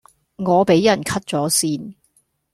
[0.37, 1.93] 我俾人 cut 左線